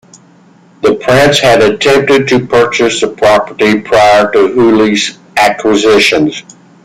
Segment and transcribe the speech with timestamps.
[0.81, 6.31] The Prince had attempted to purchase the property prior to Hooley's acquisition.